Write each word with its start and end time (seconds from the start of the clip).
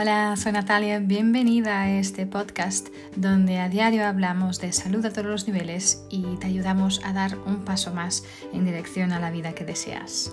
Hola, 0.00 0.36
soy 0.36 0.52
Natalia, 0.52 1.00
bienvenida 1.00 1.82
a 1.82 1.90
este 1.98 2.24
podcast 2.24 2.86
donde 3.16 3.58
a 3.58 3.68
diario 3.68 4.06
hablamos 4.06 4.60
de 4.60 4.72
salud 4.72 5.04
a 5.04 5.10
todos 5.10 5.26
los 5.26 5.48
niveles 5.48 6.04
y 6.08 6.36
te 6.36 6.46
ayudamos 6.46 7.00
a 7.04 7.12
dar 7.12 7.36
un 7.36 7.64
paso 7.64 7.92
más 7.92 8.22
en 8.52 8.64
dirección 8.64 9.10
a 9.10 9.18
la 9.18 9.32
vida 9.32 9.56
que 9.56 9.64
deseas. 9.64 10.32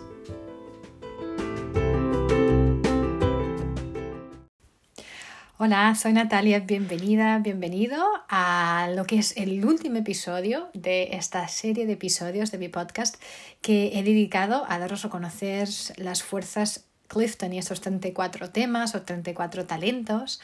Hola, 5.57 5.95
soy 5.95 6.13
Natalia, 6.13 6.59
bienvenida, 6.59 7.39
bienvenido 7.39 8.05
a 8.29 8.87
lo 8.95 9.05
que 9.05 9.17
es 9.17 9.35
el 9.35 9.65
último 9.65 9.97
episodio 9.97 10.69
de 10.75 11.15
esta 11.15 11.47
serie 11.47 11.87
de 11.87 11.93
episodios 11.93 12.51
de 12.51 12.59
mi 12.59 12.69
podcast 12.69 13.15
que 13.63 13.97
he 13.97 14.03
dedicado 14.03 14.63
a 14.69 14.77
daros 14.77 15.05
a 15.05 15.09
conocer 15.09 15.67
las 15.97 16.21
fuerzas 16.21 16.85
Clifton 17.07 17.53
y 17.53 17.59
estos 17.59 17.81
34 17.81 18.49
temas 18.49 18.95
o 18.95 19.01
34 19.01 19.65
talentos 19.65 20.39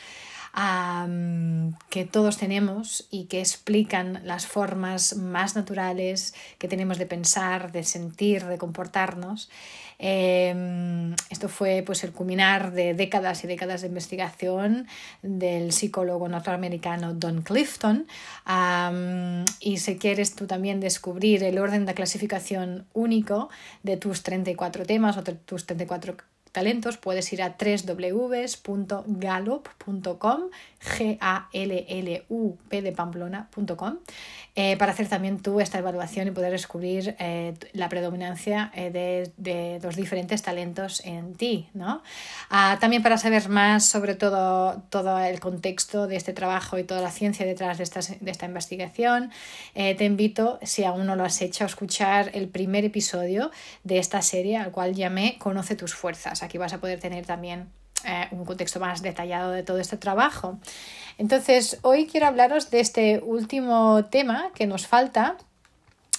que 1.89 2.05
todos 2.05 2.37
tenemos 2.37 3.07
y 3.09 3.25
que 3.25 3.39
explican 3.39 4.21
las 4.25 4.47
formas 4.47 5.15
más 5.15 5.55
naturales 5.55 6.33
que 6.57 6.67
tenemos 6.67 6.97
de 6.97 7.05
pensar, 7.05 7.71
de 7.71 7.83
sentir, 7.83 8.45
de 8.45 8.57
comportarnos. 8.57 9.49
Em, 9.97 11.13
esto 11.29 11.47
fue 11.47 11.83
pues, 11.85 12.03
el 12.03 12.11
culminar 12.11 12.73
de 12.73 12.93
décadas 12.95 13.43
y 13.43 13.47
décadas 13.47 13.81
de 13.81 13.87
investigación 13.87 14.87
del 15.21 15.71
psicólogo 15.71 16.27
norteamericano 16.27 17.13
Don 17.13 17.43
Clifton. 17.43 18.07
y 19.59 19.77
si 19.77 19.97
quieres 19.97 20.35
tú 20.35 20.47
también 20.47 20.79
descubrir 20.79 21.43
el 21.43 21.59
orden 21.59 21.85
de 21.85 21.93
clasificación 21.93 22.85
único 22.93 23.49
de 23.83 23.97
tus 23.97 24.23
34 24.23 24.85
temas 24.85 25.17
o 25.17 25.23
tus 25.23 25.65
34 25.65 26.17
talentos, 26.51 26.97
puedes 26.97 27.31
ir 27.33 27.41
a 27.41 27.55
www.gallup.com, 27.57 30.41
g 30.79 31.17
a 31.21 31.47
l 31.53 31.85
l 31.87 32.25
u 32.29 32.57
p 32.69 32.81
de 32.81 32.91
pamplona.com, 32.91 33.99
eh, 34.55 34.75
para 34.77 34.91
hacer 34.91 35.07
también 35.07 35.39
tú 35.39 35.61
esta 35.61 35.77
evaluación 35.77 36.27
y 36.27 36.31
poder 36.31 36.51
descubrir 36.51 37.15
eh, 37.19 37.53
la 37.73 37.87
predominancia 37.87 38.71
eh, 38.75 38.89
de, 38.91 39.31
de, 39.37 39.79
los 39.81 39.95
diferentes 39.95 40.41
talentos 40.41 41.01
en 41.05 41.35
ti. 41.35 41.69
¿no? 41.73 42.03
Ah, 42.49 42.77
también 42.81 43.03
para 43.03 43.17
saber 43.17 43.47
más 43.47 43.85
sobre 43.85 44.15
todo, 44.15 44.83
todo 44.89 45.17
el 45.19 45.39
contexto 45.39 46.07
de 46.07 46.17
este 46.17 46.33
trabajo 46.33 46.77
y 46.77 46.83
toda 46.83 46.99
la 47.01 47.11
ciencia 47.11 47.45
detrás 47.45 47.77
de 47.77 47.81
de 48.21 48.31
esta 48.31 48.45
investigación, 48.45 49.31
te 49.73 50.05
invito, 50.05 50.59
si 50.61 50.85
aún 50.85 51.05
no 51.05 51.15
lo 51.15 51.25
has 51.25 51.41
hecho, 51.41 51.65
a 51.65 51.67
escuchar 51.67 52.31
el 52.33 52.47
primer 52.47 52.85
episodio 52.85 53.51
de 53.83 53.97
esta 53.97 54.21
serie 54.21 54.55
al 54.57 54.71
cual 54.71 54.95
llamé 54.95 55.37
Conoce 55.39 55.75
tus 55.75 55.93
fuerzas. 55.93 56.40
Aquí 56.41 56.57
vas 56.57 56.73
a 56.73 56.79
poder 56.79 56.99
tener 56.99 57.25
también 57.25 57.69
eh, 58.03 58.27
un 58.31 58.45
contexto 58.45 58.79
más 58.79 59.01
detallado 59.01 59.51
de 59.51 59.63
todo 59.63 59.77
este 59.77 59.97
trabajo. 59.97 60.59
Entonces, 61.17 61.77
hoy 61.83 62.07
quiero 62.07 62.27
hablaros 62.27 62.71
de 62.71 62.79
este 62.79 63.19
último 63.19 64.05
tema 64.05 64.51
que 64.55 64.65
nos 64.65 64.87
falta. 64.87 65.37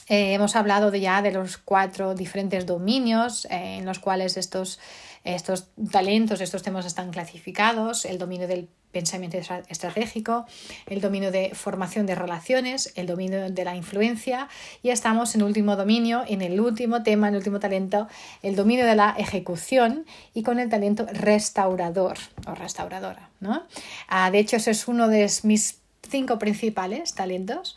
Eh, 0.08 0.34
hemos 0.34 0.56
hablado 0.56 0.90
de 0.90 1.00
ya 1.00 1.22
de 1.22 1.32
los 1.32 1.58
cuatro 1.58 2.14
diferentes 2.14 2.66
dominios 2.66 3.46
eh, 3.46 3.78
en 3.78 3.86
los 3.86 3.98
cuales 3.98 4.36
estos, 4.36 4.78
estos 5.24 5.68
talentos, 5.90 6.40
estos 6.40 6.62
temas 6.62 6.86
están 6.86 7.10
clasificados, 7.10 8.04
el 8.04 8.18
dominio 8.18 8.46
del 8.46 8.68
pensamiento 8.92 9.38
estratégico, 9.68 10.46
el 10.86 11.00
dominio 11.00 11.32
de 11.32 11.50
formación 11.54 12.06
de 12.06 12.14
relaciones, 12.14 12.92
el 12.94 13.06
dominio 13.06 13.50
de 13.50 13.64
la 13.64 13.74
influencia 13.74 14.48
y 14.82 14.90
estamos 14.90 15.34
en 15.34 15.42
último 15.42 15.76
dominio, 15.76 16.22
en 16.28 16.42
el 16.42 16.60
último 16.60 17.02
tema, 17.02 17.28
en 17.28 17.34
el 17.34 17.38
último 17.38 17.58
talento, 17.58 18.08
el 18.42 18.54
dominio 18.54 18.86
de 18.86 18.94
la 18.94 19.14
ejecución 19.18 20.04
y 20.34 20.42
con 20.42 20.58
el 20.58 20.68
talento 20.68 21.06
restaurador 21.12 22.18
o 22.46 22.54
restauradora. 22.54 23.30
¿no? 23.40 23.64
Ah, 24.08 24.30
de 24.30 24.38
hecho, 24.38 24.56
ese 24.56 24.70
es 24.70 24.86
uno 24.86 25.08
de 25.08 25.30
mis 25.42 25.82
cinco 26.08 26.38
principales 26.38 27.14
talentos. 27.14 27.76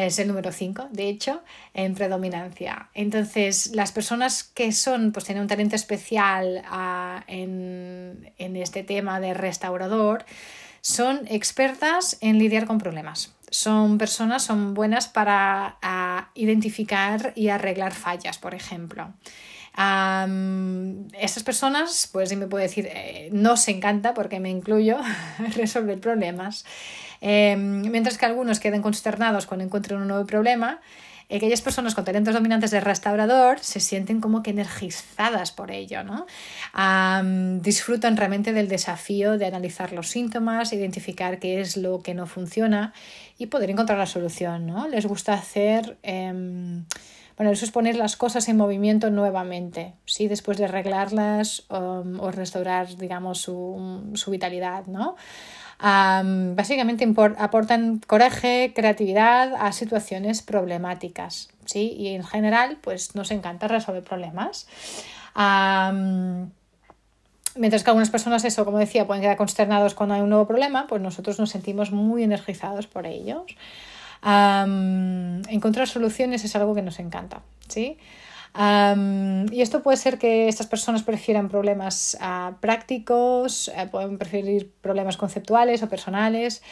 Es 0.00 0.20
el 0.20 0.28
número 0.28 0.52
cinco, 0.52 0.86
de 0.92 1.08
hecho, 1.08 1.42
en 1.74 1.94
predominancia. 1.94 2.88
Entonces, 2.94 3.74
las 3.74 3.90
personas 3.90 4.44
que 4.44 4.70
son, 4.70 5.10
pues 5.10 5.24
tienen 5.24 5.42
un 5.42 5.48
talento 5.48 5.74
especial 5.74 6.62
ah, 6.66 7.24
en, 7.26 8.32
en 8.38 8.56
este 8.56 8.84
tema 8.84 9.18
de 9.18 9.34
restaurador, 9.34 10.24
son 10.82 11.22
expertas 11.28 12.16
en 12.20 12.38
lidiar 12.38 12.66
con 12.66 12.78
problemas. 12.78 13.34
Son 13.50 13.98
personas, 13.98 14.44
son 14.44 14.72
buenas 14.72 15.08
para 15.08 15.78
ah, 15.82 16.30
identificar 16.36 17.32
y 17.34 17.48
arreglar 17.48 17.92
fallas, 17.92 18.38
por 18.38 18.54
ejemplo. 18.54 19.12
Um, 19.76 21.08
estas 21.12 21.42
personas, 21.42 22.08
pues 22.10 22.34
me 22.36 22.46
puede 22.46 22.64
decir, 22.64 22.88
eh, 22.90 23.28
no 23.32 23.56
se 23.56 23.72
encanta 23.72 24.14
porque 24.14 24.40
me 24.40 24.48
incluyo 24.48 24.98
resolver 25.56 26.00
problemas. 26.00 26.64
Em, 27.20 27.90
mientras 27.90 28.18
que 28.18 28.26
algunos 28.26 28.60
queden 28.60 28.82
consternados 28.82 29.46
cuando 29.46 29.64
encuentren 29.64 30.00
un 30.00 30.08
nuevo 30.08 30.26
problema, 30.26 30.80
aquellas 31.34 31.60
personas 31.60 31.94
con 31.94 32.04
talentos 32.04 32.34
dominantes 32.34 32.70
de 32.70 32.80
restaurador 32.80 33.58
se 33.60 33.80
sienten 33.80 34.20
como 34.20 34.42
que 34.42 34.50
energizadas 34.50 35.50
por 35.52 35.70
ello, 35.70 36.04
¿no? 36.04 36.26
disfrutan 37.60 38.16
realmente 38.16 38.52
del 38.52 38.68
desafío 38.68 39.38
de 39.38 39.46
analizar 39.46 39.92
los 39.92 40.08
síntomas, 40.08 40.72
identificar 40.72 41.38
qué 41.38 41.60
es 41.60 41.76
lo 41.76 42.00
que 42.00 42.14
no 42.14 42.26
funciona 42.26 42.92
y 43.38 43.46
poder 43.46 43.70
encontrar 43.70 43.98
la 43.98 44.06
solución, 44.06 44.66
¿no? 44.66 44.88
Les 44.88 45.06
gusta 45.06 45.34
hacer... 45.34 45.98
Eh, 46.02 46.84
bueno, 47.36 47.52
eso 47.52 47.66
es 47.66 47.70
poner 47.70 47.96
las 47.96 48.16
cosas 48.16 48.48
en 48.48 48.56
movimiento 48.56 49.10
nuevamente, 49.10 49.92
¿sí? 50.06 50.26
después 50.26 50.56
de 50.56 50.64
arreglarlas 50.64 51.66
um, 51.68 52.18
o 52.18 52.30
restaurar, 52.30 52.96
digamos, 52.96 53.42
su, 53.42 54.10
su 54.14 54.30
vitalidad, 54.30 54.86
¿no? 54.86 55.16
Básicamente 55.78 57.06
aportan 57.38 58.00
coraje, 58.06 58.72
creatividad 58.74 59.54
a 59.58 59.72
situaciones 59.72 60.42
problemáticas, 60.42 61.50
¿sí? 61.64 61.94
Y 61.96 62.08
en 62.08 62.24
general, 62.24 62.78
pues 62.80 63.14
nos 63.14 63.30
encanta 63.30 63.68
resolver 63.68 64.02
problemas. 64.02 64.66
mientras 67.54 67.82
que 67.84 67.90
algunas 67.90 68.10
personas, 68.10 68.44
eso, 68.44 68.64
como 68.64 68.78
decía, 68.78 69.06
pueden 69.06 69.22
quedar 69.22 69.36
consternados 69.36 69.94
cuando 69.94 70.14
hay 70.14 70.20
un 70.20 70.30
nuevo 70.30 70.46
problema, 70.46 70.86
pues 70.86 71.02
nosotros 71.02 71.38
nos 71.38 71.50
sentimos 71.50 71.90
muy 71.92 72.22
energizados 72.22 72.86
por 72.86 73.06
ellos 73.06 73.56
encontrar 75.48 75.88
soluciones 75.88 76.44
es 76.44 76.56
algo 76.56 76.74
que 76.74 76.82
nos 76.82 76.98
encanta, 76.98 77.42
¿sí? 77.68 77.98
Y 78.58 79.60
esto 79.60 79.82
puede 79.82 79.98
ser 79.98 80.18
que 80.18 80.48
estas 80.48 80.66
personas 80.66 81.02
prefieran 81.02 81.48
problemas 81.48 82.16
ah, 82.20 82.56
prácticos, 82.60 83.68
eh, 83.68 83.86
pueden 83.90 84.16
preferir 84.16 84.72
problemas 84.80 85.16
conceptuales 85.16 85.82
o 85.82 85.88
personales. 85.88 86.62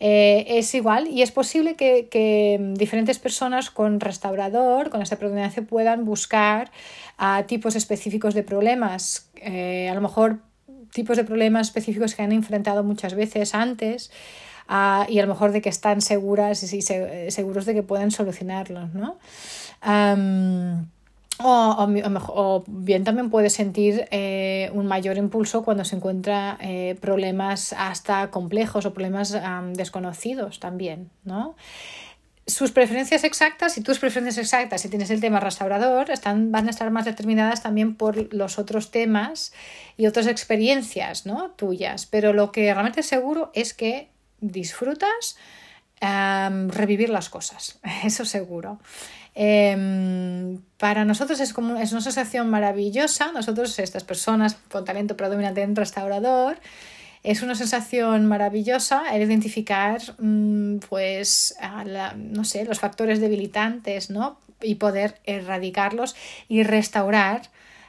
Eh, 0.00 0.44
es 0.48 0.74
igual 0.74 1.08
y 1.08 1.22
es 1.22 1.30
posible 1.30 1.74
que, 1.74 2.74
diferentes 2.74 3.18
personas 3.18 3.70
con 3.70 4.00
restaurador, 4.00 4.90
con 4.90 5.02
esta 5.02 5.16
predominancia, 5.16 5.62
puedan 5.62 6.04
buscar 6.04 6.70
a 7.18 7.44
tipos 7.44 7.76
específicos 7.76 8.34
de 8.34 8.42
problemas. 8.42 9.30
Eh, 9.36 9.88
a 9.88 9.94
lo 9.94 10.00
mejor 10.00 10.40
tipos 10.92 11.16
de 11.16 11.24
problemas 11.24 11.68
específicos 11.68 12.14
que 12.14 12.22
han 12.22 12.32
enfrentado 12.32 12.82
muchas 12.82 13.14
veces 13.14 13.54
antes 13.54 14.10
y 15.08 15.18
a 15.18 15.22
lo 15.22 15.28
mejor 15.28 15.52
de 15.52 15.62
que 15.62 15.70
están 15.70 16.02
seguras 16.02 16.62
y 16.74 16.82
seguros 16.82 17.64
de 17.64 17.72
que 17.72 17.82
pueden 17.82 18.10
solucionarlos, 18.10 18.92
¿no? 18.92 19.16
O, 21.40 22.64
bien 22.66 23.04
también 23.04 23.30
puede 23.30 23.50
sentir 23.50 24.06
eh, 24.10 24.70
un 24.74 24.86
mayor 24.86 25.16
impulso 25.16 25.62
cuando 25.62 25.84
se 25.84 25.96
encuentra 25.96 26.58
eh, 26.60 26.96
problemas 27.00 27.72
hasta 27.72 28.30
complejos 28.30 28.86
o 28.86 28.92
problemas 28.92 29.36
desconocidos 29.74 30.60
también, 30.60 31.10
¿no? 31.24 31.56
Sus 32.46 32.72
preferencias 32.72 33.24
exactas 33.24 33.76
y 33.76 33.82
tus 33.82 33.98
preferencias 33.98 34.38
exactas, 34.38 34.80
si 34.80 34.88
tienes 34.88 35.10
el 35.10 35.20
tema 35.20 35.38
restaurador, 35.38 36.10
están, 36.10 36.50
van 36.50 36.66
a 36.66 36.70
estar 36.70 36.90
más 36.90 37.04
determinadas 37.04 37.62
también 37.62 37.94
por 37.94 38.32
los 38.32 38.58
otros 38.58 38.90
temas 38.90 39.52
y 39.98 40.06
otras 40.06 40.26
experiencias 40.26 41.26
¿no? 41.26 41.50
tuyas. 41.50 42.06
Pero 42.06 42.32
lo 42.32 42.50
que 42.50 42.72
realmente 42.72 43.02
seguro 43.02 43.50
es 43.52 43.74
que 43.74 44.08
disfrutas 44.40 45.36
revivir 46.00 47.10
las 47.10 47.28
cosas, 47.28 47.78
eso 48.04 48.24
seguro. 48.24 48.78
Em, 49.34 50.60
para 50.78 51.04
nosotros 51.04 51.38
es, 51.40 51.52
como, 51.52 51.76
es 51.76 51.92
una 51.92 52.00
sensación 52.00 52.50
maravillosa, 52.50 53.30
nosotros, 53.32 53.78
estas 53.78 54.02
personas 54.02 54.56
con 54.70 54.84
talento 54.84 55.16
predominante 55.16 55.62
en 55.62 55.76
restaurador, 55.76 56.58
es 57.22 57.42
una 57.42 57.54
sensación 57.54 58.26
maravillosa 58.26 59.14
el 59.14 59.22
identificar 59.22 60.00
mm, 60.18 60.78
pues 60.88 61.56
no 62.16 62.44
sé 62.44 62.64
los 62.64 62.78
factores 62.78 63.20
debilitantes 63.20 64.10
¿no? 64.10 64.38
y 64.62 64.76
poder 64.76 65.20
erradicarlos 65.24 66.16
y 66.48 66.62
restaurar 66.62 67.42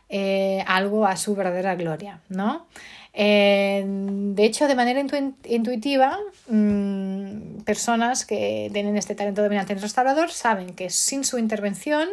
eh, 0.09 0.63
algo 0.67 1.05
a 1.05 1.15
su 1.17 1.35
verdadera 1.35 1.75
gloria 1.75 2.21
¿no? 2.29 2.67
De 3.13 4.45
hecho, 4.45 4.67
de 4.67 4.75
manera 4.75 5.03
intuitiva, 5.45 6.17
mm, 6.47 7.61
personas 7.63 8.25
que 8.25 8.69
tienen 8.71 8.97
este 8.97 9.15
talento 9.15 9.41
dominante 9.41 9.73
en 9.73 9.81
restaurador 9.81 10.31
saben 10.31 10.73
que 10.75 10.89
sin 10.89 11.23
su 11.23 11.38
intervención, 11.38 12.07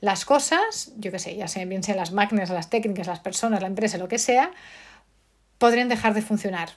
las 0.00 0.24
cosas, 0.24 0.92
yo 0.96 1.10
qué 1.10 1.18
sé, 1.18 1.36
ya 1.36 1.46
sea 1.46 1.64
bien 1.64 1.82
sean 1.82 1.98
las 1.98 2.12
máquinas, 2.12 2.48
las 2.50 2.70
técnicas, 2.70 3.06
las 3.06 3.20
personas, 3.20 3.60
la 3.60 3.66
empresa, 3.66 3.98
lo 3.98 4.08
que 4.08 4.18
sea, 4.18 4.50
podrían 5.58 5.88
dejar 5.88 6.14
de 6.14 6.22
funcionar. 6.22 6.70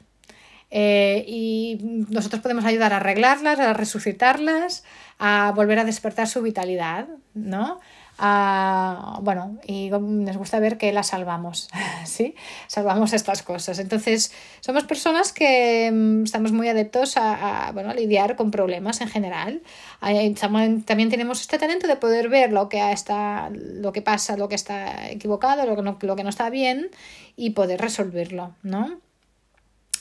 Eh, 0.75 1.23
y 1.27 1.77
nosotros 2.09 2.41
podemos 2.41 2.65
ayudar 2.65 2.93
a 2.93 2.97
arreglarlas, 2.97 3.59
a 3.59 3.73
resucitarlas, 3.73 4.83
a 5.19 5.53
volver 5.55 5.79
a 5.79 5.85
despertar 5.85 6.27
su 6.27 6.41
vitalidad, 6.41 7.07
¿no? 7.35 7.79
Bueno, 8.17 9.57
y 9.65 9.89
nos 9.89 10.37
gusta 10.37 10.59
ver 10.59 10.77
que 10.77 10.91
las 10.93 11.07
salvamos, 11.07 11.69
¿sí? 12.05 12.35
Salvamos 12.67 13.13
estas 13.13 13.43
cosas. 13.43 13.79
Entonces, 13.79 14.31
somos 14.61 14.83
personas 14.83 15.33
que 15.33 15.89
mm, 15.91 16.23
estamos 16.23 16.51
muy 16.51 16.67
adeptos 16.67 17.17
a, 17.17 17.71
bueno, 17.73 17.89
a 17.89 17.93
lidiar 17.93 18.35
con 18.35 18.51
problemas 18.51 19.01
en 19.01 19.09
general. 19.09 19.61
También 20.35 21.09
tenemos 21.09 21.41
este 21.41 21.57
talento 21.57 21.87
de 21.87 21.95
poder 21.95 22.29
ver 22.29 22.51
lo 22.51 22.69
que, 22.69 22.91
está, 22.91 23.49
lo 23.51 23.91
que 23.91 24.01
pasa, 24.01 24.37
lo 24.37 24.47
que 24.47 24.55
está 24.55 25.09
equivocado, 25.09 25.65
lo 25.65 25.75
que 25.75 25.81
no, 25.81 25.97
lo 26.01 26.15
que 26.15 26.23
no 26.23 26.29
está 26.29 26.49
bien 26.49 26.89
y 27.35 27.51
poder 27.51 27.81
resolverlo, 27.81 28.55
¿no? 28.61 28.99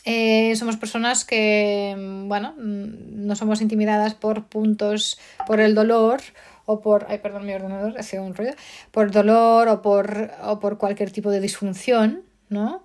Eh, 0.05 0.57
somos 0.57 0.77
personas 0.77 1.25
que, 1.25 1.95
mm, 1.97 2.29
bueno, 2.29 2.55
mm, 2.59 3.27
no 3.27 3.37
somos 3.37 3.61
intimidadas 3.61 4.15
por 4.15 4.47
puntos, 4.47 5.19
por 5.47 5.61
el 5.61 5.75
dolor 5.75 6.21
o 6.65 6.81
por, 6.81 7.07
ay, 7.09 7.19
perdón, 7.19 7.47
mi 7.47 7.53
ordenador, 7.53 7.95
ha 7.99 8.03
sido 8.03 8.23
un 8.23 8.35
ruido, 8.35 8.55
por 8.91 9.11
dolor 9.11 9.69
o 9.69 9.83
por, 9.83 10.31
o 10.43 10.59
por 10.61 10.79
cualquier 10.79 11.11
tipo 11.11 11.31
de 11.31 11.41
disfunción, 11.41 12.23
¿no? 12.49 12.85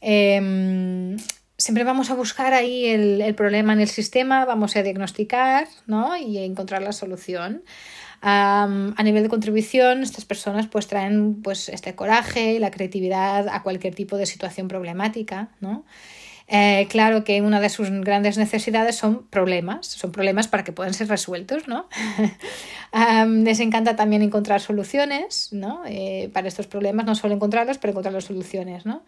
Em, 0.00 1.16
siempre 1.58 1.84
vamos 1.84 2.10
a 2.10 2.14
buscar 2.14 2.52
ahí 2.54 2.86
el, 2.86 3.20
el, 3.20 3.34
problema 3.34 3.72
en 3.72 3.80
el 3.80 3.88
sistema, 3.88 4.44
vamos 4.44 4.76
a 4.76 4.82
diagnosticar, 4.82 5.66
¿no? 5.86 6.16
Y 6.16 6.38
encontrar 6.38 6.82
la 6.82 6.92
solución. 6.92 7.62
a 8.22 9.02
nivel 9.04 9.22
de 9.22 9.28
contribución, 9.28 10.02
estas 10.02 10.24
personas 10.24 10.66
pues 10.66 10.86
traen 10.88 11.42
pues 11.42 11.68
este 11.68 11.94
coraje 11.94 12.54
y 12.54 12.58
la 12.58 12.70
creatividad 12.70 13.46
a 13.48 13.62
cualquier 13.62 13.94
tipo 13.94 14.16
de 14.16 14.26
situación 14.26 14.68
problemática, 14.68 15.50
¿no? 15.60 15.84
Eh, 16.48 16.86
claro 16.88 17.24
que 17.24 17.42
una 17.42 17.60
de 17.60 17.68
sus 17.68 17.90
grandes 17.90 18.38
necesidades 18.38 18.96
son 18.96 19.26
problemas, 19.26 19.86
son 19.86 20.12
problemas 20.12 20.46
para 20.46 20.62
que 20.62 20.72
puedan 20.72 20.94
ser 20.94 21.08
resueltos, 21.08 21.66
¿no? 21.66 21.88
les 23.26 23.60
encanta 23.60 23.96
también 23.96 24.22
encontrar 24.22 24.60
soluciones, 24.60 25.48
¿no? 25.52 25.82
Eh, 25.86 26.30
para 26.32 26.46
estos 26.46 26.66
problemas, 26.66 27.04
no 27.04 27.14
solo 27.14 27.34
encontrarlos, 27.34 27.78
pero 27.78 27.90
encontrar 27.90 28.14
las 28.14 28.24
soluciones, 28.24 28.86
¿no? 28.86 29.02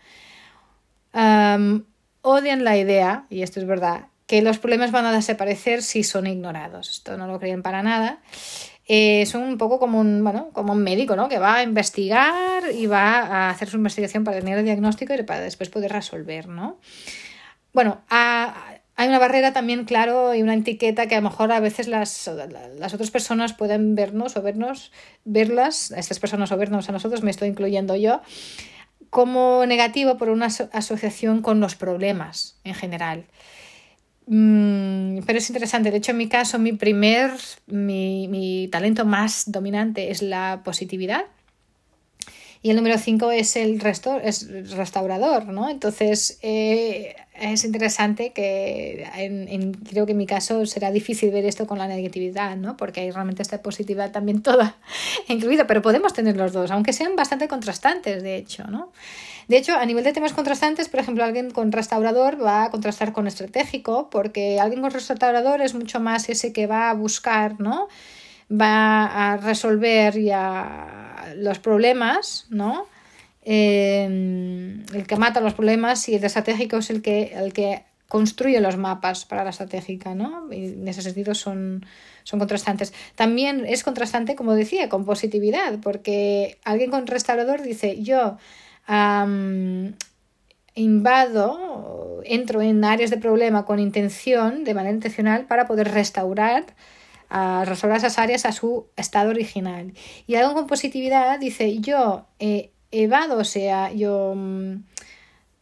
odian 2.20 2.62
la 2.62 2.76
idea, 2.76 3.24
y 3.30 3.42
esto 3.42 3.58
es 3.58 3.66
verdad, 3.66 4.06
que 4.26 4.42
los 4.42 4.58
problemas 4.58 4.92
van 4.92 5.06
a 5.06 5.12
desaparecer 5.12 5.82
si 5.82 6.04
son 6.04 6.26
ignorados. 6.26 6.90
Esto 6.90 7.16
no 7.16 7.26
lo 7.26 7.40
creen 7.40 7.62
para 7.62 7.82
nada. 7.82 8.20
Eh, 8.86 9.24
son 9.26 9.42
un 9.42 9.58
poco 9.58 9.78
como 9.78 9.98
un, 10.00 10.22
bueno, 10.22 10.50
como 10.52 10.74
un 10.74 10.82
médico, 10.82 11.16
¿no? 11.16 11.28
Que 11.28 11.38
va 11.38 11.56
a 11.56 11.62
investigar 11.62 12.64
y 12.74 12.86
va 12.86 13.20
a 13.20 13.50
hacer 13.50 13.68
su 13.68 13.76
investigación 13.76 14.24
para 14.24 14.38
tener 14.38 14.58
el 14.58 14.64
diagnóstico 14.64 15.14
y 15.14 15.22
para 15.22 15.40
después 15.40 15.70
poder 15.70 15.92
resolver, 15.92 16.48
¿no? 16.48 16.78
Bueno, 17.72 18.00
hay 18.08 19.08
una 19.08 19.18
barrera 19.18 19.52
también, 19.52 19.84
claro, 19.84 20.34
y 20.34 20.42
una 20.42 20.54
etiqueta 20.54 21.06
que 21.06 21.14
a 21.14 21.20
lo 21.20 21.28
mejor 21.28 21.52
a 21.52 21.60
veces 21.60 21.86
las, 21.86 22.28
las 22.78 22.94
otras 22.94 23.10
personas 23.10 23.52
pueden 23.52 23.94
vernos 23.94 24.36
o 24.36 24.42
vernos, 24.42 24.90
verlas, 25.24 25.92
estas 25.92 26.18
personas 26.18 26.50
o 26.50 26.56
vernos 26.56 26.88
a 26.88 26.92
nosotros, 26.92 27.22
me 27.22 27.30
estoy 27.30 27.48
incluyendo 27.48 27.94
yo, 27.94 28.20
como 29.10 29.64
negativo 29.66 30.16
por 30.16 30.30
una 30.30 30.46
asociación 30.46 31.42
con 31.42 31.60
los 31.60 31.76
problemas 31.76 32.58
en 32.64 32.74
general. 32.74 33.24
Mm, 34.26 35.20
pero 35.26 35.38
es 35.38 35.48
interesante. 35.48 35.90
De 35.90 35.96
hecho, 35.98 36.10
en 36.10 36.18
mi 36.18 36.28
caso, 36.28 36.58
mi 36.58 36.72
primer, 36.72 37.30
mi, 37.66 38.28
mi 38.28 38.68
talento 38.68 39.06
más 39.06 39.50
dominante 39.50 40.10
es 40.10 40.22
la 40.22 40.60
positividad. 40.64 41.24
Y 42.62 42.70
el 42.70 42.76
número 42.76 42.98
5 42.98 43.30
es 43.30 43.56
el 43.56 43.80
resto, 43.80 44.18
es 44.20 44.48
restaurador, 44.70 45.46
¿no? 45.46 45.68
Entonces, 45.68 46.38
eh, 46.42 47.14
es 47.40 47.64
interesante 47.64 48.32
que 48.32 49.06
en, 49.16 49.74
creo 49.74 50.06
que 50.06 50.12
en 50.12 50.18
mi 50.18 50.26
caso 50.26 50.66
será 50.66 50.90
difícil 50.90 51.30
ver 51.30 51.44
esto 51.44 51.66
con 51.66 51.78
la 51.78 51.86
negatividad, 51.86 52.56
¿no? 52.56 52.76
Porque 52.76 53.00
hay 53.00 53.10
realmente 53.10 53.42
esta 53.42 53.62
positividad 53.62 54.10
también 54.10 54.42
toda 54.42 54.76
incluida, 55.28 55.66
pero 55.66 55.82
podemos 55.82 56.12
tener 56.12 56.36
los 56.36 56.52
dos, 56.52 56.70
aunque 56.70 56.92
sean 56.92 57.14
bastante 57.14 57.46
contrastantes, 57.46 58.22
de 58.22 58.36
hecho, 58.36 58.64
¿no? 58.64 58.90
De 59.46 59.56
hecho, 59.56 59.74
a 59.74 59.86
nivel 59.86 60.04
de 60.04 60.12
temas 60.12 60.34
contrastantes, 60.34 60.88
por 60.88 61.00
ejemplo, 61.00 61.24
alguien 61.24 61.50
con 61.50 61.72
restaurador 61.72 62.42
va 62.42 62.64
a 62.64 62.70
contrastar 62.70 63.14
con 63.14 63.26
estratégico, 63.26 64.10
porque 64.10 64.60
alguien 64.60 64.82
con 64.82 64.90
restaurador 64.90 65.62
es 65.62 65.74
mucho 65.74 66.00
más 66.00 66.28
ese 66.28 66.52
que 66.52 66.66
va 66.66 66.90
a 66.90 66.94
buscar, 66.94 67.58
¿no? 67.58 67.88
Va 68.50 69.32
a 69.32 69.36
resolver 69.36 70.18
ya 70.20 71.34
los 71.36 71.58
problemas, 71.58 72.46
¿no? 72.50 72.86
Em, 73.42 74.84
el 74.94 75.06
que 75.06 75.16
mata 75.16 75.40
los 75.40 75.54
problemas 75.54 76.08
y 76.08 76.14
el 76.14 76.24
estratégico 76.24 76.78
es 76.78 76.90
el 76.90 77.02
que, 77.02 77.32
el 77.34 77.52
que 77.52 77.84
construye 78.08 78.60
los 78.60 78.76
mapas 78.76 79.26
para 79.26 79.44
la 79.44 79.50
estratégica, 79.50 80.14
¿no? 80.14 80.50
Y 80.50 80.66
en 80.66 80.88
ese 80.88 81.02
sentido 81.02 81.34
son, 81.34 81.84
son 82.24 82.38
contrastantes. 82.38 82.94
También 83.14 83.64
es 83.66 83.84
contrastante, 83.84 84.34
como 84.34 84.54
decía, 84.54 84.88
con 84.88 85.04
positividad, 85.04 85.78
porque 85.82 86.58
alguien 86.64 86.90
con 86.90 87.06
restaurador 87.06 87.62
dice, 87.62 88.02
yo 88.02 88.38
invado, 90.74 92.22
entro 92.24 92.62
en 92.62 92.84
áreas 92.84 93.10
de 93.10 93.18
problema 93.18 93.64
con 93.66 93.78
intención, 93.78 94.64
de 94.64 94.74
manera 94.74 94.94
intencional, 94.94 95.44
para 95.46 95.66
poder 95.66 95.90
restaurar 95.92 96.64
a 97.28 97.64
resolver 97.64 97.96
esas 97.96 98.18
áreas 98.18 98.44
a 98.44 98.52
su 98.52 98.86
estado 98.96 99.30
original. 99.30 99.92
Y 100.26 100.36
algo 100.36 100.54
con 100.54 100.66
positividad 100.66 101.38
dice, 101.38 101.78
yo 101.78 102.26
eh, 102.38 102.70
evado, 102.90 103.38
o 103.38 103.44
sea, 103.44 103.92
yo 103.92 104.34
mm, 104.34 104.76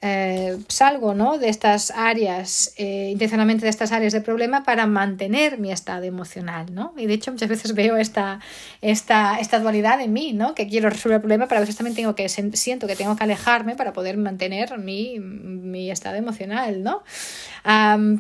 eh, 0.03 0.59
salgo 0.69 1.15
¿no? 1.15 1.39
de 1.39 1.49
estas 1.49 1.91
áreas, 1.91 2.75
eh, 2.77 3.09
intencionalmente 3.11 3.65
de 3.65 3.71
estas 3.71 3.93
áreas 3.93 4.13
de 4.13 4.21
problema 4.21 4.63
para 4.63 4.87
mantener 4.87 5.59
mi 5.59 5.73
estado 5.73 6.05
emocional, 6.05 6.67
¿no? 6.73 6.93
Y 6.97 7.07
de 7.07 7.15
hecho 7.15 7.33
muchas 7.33 7.49
veces 7.49 7.75
veo 7.75 7.97
esta, 7.97 8.41
esta, 8.83 9.39
esta 9.41 9.59
dualidad 9.59 10.01
en 10.01 10.13
mí, 10.13 10.33
¿no? 10.33 10.55
Que 10.55 10.69
quiero 10.69 10.91
resolver 10.91 11.17
el 11.17 11.23
problema, 11.23 11.49
pero 11.49 11.59
a 11.59 11.61
veces 11.61 11.77
también 11.77 11.97
tengo 11.97 12.15
que, 12.15 12.29
siento 12.29 12.87
que 12.87 12.95
tengo 12.95 13.17
que 13.17 13.25
alejarme 13.25 13.75
para 13.75 13.93
poder 13.93 14.17
mantener 14.19 14.79
mi, 14.79 15.19
mi 15.19 15.91
estado 15.91 16.17
emocional, 16.17 16.83
¿no? 16.83 17.03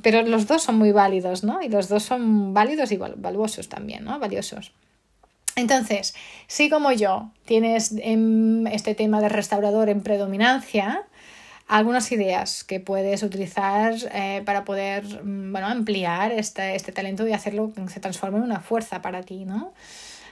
Pero 0.02 0.22
los 0.22 0.46
dos 0.46 0.62
son 0.62 0.76
muy 0.76 0.92
válidos, 0.92 1.44
¿no? 1.44 1.62
Y 1.62 1.68
los 1.68 1.88
dos 1.88 2.02
son 2.02 2.52
válidos 2.52 2.90
y 2.90 2.96
valuosos 2.96 3.68
también, 3.68 4.04
¿no? 4.04 4.18
Valiosos. 4.18 4.72
Entonces, 5.54 6.14
si 6.48 6.68
como 6.68 6.92
yo 6.92 7.30
tienes 7.46 7.92
este 7.92 8.94
tema 8.94 9.20
de 9.20 9.28
restaurador 9.28 9.88
en 9.88 10.02
predominancia, 10.02 11.04
algunas 11.68 12.12
ideas 12.12 12.62
que 12.62 12.78
puedes 12.78 13.22
utilizar 13.22 13.94
eh, 14.12 14.42
para 14.44 14.64
poder 14.64 15.04
mm, 15.24 15.52
bueno, 15.52 15.66
ampliar 15.66 16.32
este, 16.32 16.74
este 16.74 16.92
talento 16.92 17.26
y 17.26 17.32
hacerlo 17.32 17.72
que 17.74 17.88
se 17.88 18.00
transforme 18.00 18.38
en 18.38 18.44
una 18.44 18.60
fuerza 18.60 19.00
para 19.00 19.22
ti, 19.22 19.44
¿no? 19.44 19.72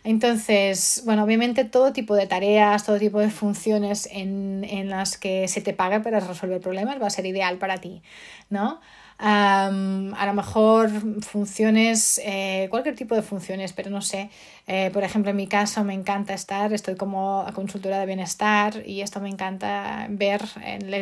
Entonces, 0.05 1.03
bueno, 1.07 1.25
obviamente 1.25 1.65
todo 1.65 1.95
tipo 1.95 2.15
de 2.15 2.27
tareas, 2.27 2.85
todo 2.85 2.99
tipo 2.99 3.21
de 3.21 3.31
funciones 3.31 4.07
en, 4.13 4.65
en 4.69 4.91
las 4.91 5.17
que 5.17 5.49
se 5.49 5.63
te 5.63 5.73
paga 5.73 6.03
para 6.03 6.21
resolver 6.21 6.61
problemas 6.61 7.01
va 7.01 7.07
a 7.07 7.11
ser 7.11 7.25
ideal 7.25 7.57
para 7.57 7.79
ti, 7.79 8.03
¿no? 8.51 8.81
A 9.19 10.27
lo 10.27 10.35
mejor 10.35 10.91
funciones, 11.23 12.21
eh, 12.25 12.67
cualquier 12.71 12.97
tipo 12.97 13.15
de 13.15 13.23
funciones, 13.23 13.73
pero 13.73 13.91
no 13.91 14.03
sé. 14.03 14.31
Eh, 14.67 14.91
por 14.93 15.05
ejemplo, 15.05 15.31
en 15.31 15.37
mi 15.37 15.47
caso 15.47 15.85
me 15.85 15.95
encanta 15.95 16.35
estar, 16.35 16.73
estoy 16.73 16.97
como 16.97 17.45
consultora 17.55 17.99
de 17.99 18.07
bienestar 18.07 18.83
y 18.87 19.03
esto 19.03 19.21
me 19.21 19.29
encanta 19.29 20.07
ver 20.09 20.43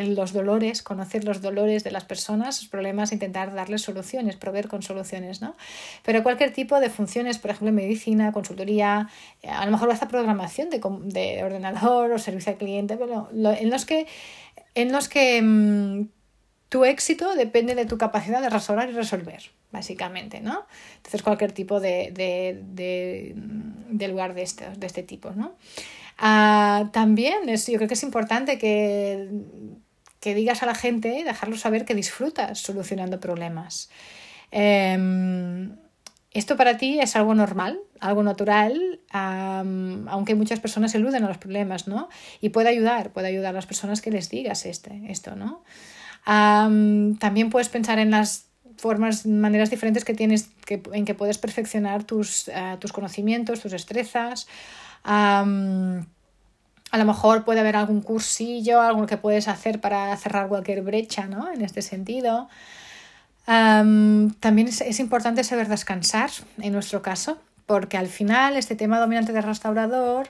los 0.09 0.33
dolores, 0.33 0.83
conocer 0.83 1.25
los 1.25 1.41
dolores 1.43 1.85
de 1.85 1.91
las 1.91 2.05
personas, 2.05 2.57
sus 2.57 2.69
problemas, 2.69 3.13
intentar 3.13 3.55
darles 3.55 3.83
soluciones, 3.83 4.37
proveer 4.37 4.69
con 4.69 4.83
soluciones, 4.83 5.41
¿no? 5.41 5.55
Pero 6.03 6.23
cualquier 6.23 6.53
tipo 6.53 6.81
de 6.81 6.91
funciones, 6.91 7.39
por 7.39 7.53
ejemplo, 7.53 7.73
medicina, 7.73 8.33
consultoría, 8.33 9.09
eh, 9.43 9.49
a 9.49 9.65
lo 9.65 9.73
mejor 9.73 9.91
hasta 9.91 10.09
programación 10.09 10.69
de, 10.71 10.81
de 11.05 11.45
ordenador 11.45 12.13
o 12.13 12.19
servicio 12.19 12.53
al 12.53 12.59
cliente, 12.59 12.97
pero 12.97 13.29
en 13.33 13.71
los 13.71 13.87
que, 13.87 14.07
en 14.75 14.93
los 14.93 15.09
que 15.09 15.41
mm, 15.41 16.22
tu 16.73 16.87
éxito 16.87 17.35
depende 17.35 17.75
de 17.75 17.85
tu 17.85 17.99
capacidad 17.99 18.41
de 18.41 18.49
resolver 18.49 18.89
y 18.89 18.93
resolver, 18.93 19.43
básicamente, 19.73 20.41
¿no? 20.41 20.65
Entonces, 20.97 21.23
cualquier 21.23 21.53
tipo 21.53 21.81
de, 21.81 22.11
de, 22.15 24.09
lugar 24.09 24.33
de 24.33 24.43
este, 24.43 24.71
de 24.71 24.87
este 24.87 25.03
tipo, 25.03 25.33
¿no? 25.33 25.55
Ah, 26.17 26.89
también 26.95 27.51
es, 27.51 27.67
yo 27.67 27.77
creo 27.77 27.89
que 27.89 27.93
es 27.93 28.03
importante 28.03 28.57
que, 28.57 29.29
que 30.19 30.35
digas 30.35 30.63
a 30.63 30.67
la 30.67 30.75
gente, 30.75 31.25
dejarlo 31.25 31.59
saber 31.59 31.85
que 31.85 31.95
disfrutas 31.95 32.61
solucionando 32.61 33.21
problemas. 33.21 33.91
Em, 34.51 35.77
esto 36.31 36.57
para 36.57 36.79
ti 36.79 37.01
es 37.01 37.17
algo 37.17 37.35
normal, 37.35 37.81
algo 38.01 38.23
natural, 38.23 39.01
aunque 39.11 40.35
muchas 40.35 40.59
personas 40.59 40.95
eluden 40.95 41.23
a 41.25 41.29
los 41.29 41.37
problemas, 41.37 41.87
¿no? 41.87 42.09
Y 42.41 42.49
puede 42.49 42.71
ayudar, 42.71 43.13
puede 43.13 43.29
ayudar 43.29 43.51
a 43.51 43.59
las 43.61 43.67
personas 43.67 44.01
que 44.01 44.11
les 44.11 44.31
digas 44.31 44.65
este, 44.65 45.03
esto, 45.09 45.37
¿no? 45.37 45.65
También 46.25 47.51
puedes 47.51 47.69
pensar 47.69 47.99
en 47.99 48.11
las 48.11 48.47
formas, 48.77 49.27
maneras 49.27 49.71
diferentes 49.71 50.05
que 50.05 50.15
tienes 50.15 50.51
que, 50.65 50.83
en 50.93 51.05
que 51.05 51.15
puedes 51.15 51.39
perfeccionar 51.39 52.05
tus, 52.05 52.49
eh, 52.49 52.77
tus 52.81 52.93
conocimientos, 52.93 53.61
tus 53.61 53.73
destrezas. 53.73 54.47
a 55.05 55.45
lo 56.99 57.05
mejor 57.05 57.45
puede 57.45 57.61
haber 57.61 57.77
algún 57.77 58.03
cursillo, 58.03 58.81
algo 58.81 59.07
que 59.07 59.17
puedes 59.17 59.49
hacer 59.49 59.81
para 59.81 60.15
cerrar 60.17 60.49
cualquier 60.49 60.83
brecha, 60.83 61.27
¿no? 61.27 61.51
En 61.51 61.63
este 61.63 61.83
sentido. 61.83 62.49
también 63.47 64.69
es, 64.69 65.01
importante 65.01 65.43
saber 65.45 65.69
descansar, 65.69 66.31
en 66.59 66.73
nuestro 66.73 67.03
caso, 67.03 67.39
porque 67.67 67.97
al 67.97 68.09
final 68.09 68.57
este 68.57 68.77
tema 68.77 69.01
dominante 69.01 69.33
del 69.33 69.45
restaurador 69.45 70.29